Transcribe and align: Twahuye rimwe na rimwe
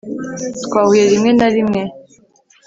Twahuye 0.63 1.03
rimwe 1.11 1.31
na 1.39 1.47
rimwe 1.55 1.81